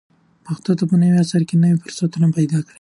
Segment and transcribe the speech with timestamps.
[0.45, 2.69] پښتو ته په نوي عصر کې نوي فرصتونه پیدا کړئ.